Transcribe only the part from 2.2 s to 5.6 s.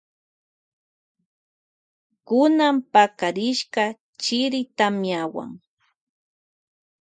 Kuna pakarishka chiri tamiawan.